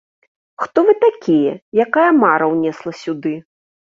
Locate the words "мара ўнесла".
2.23-2.91